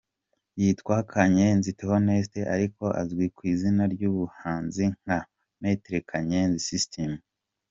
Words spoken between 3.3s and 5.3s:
ku izina ry’ubuhanzi nka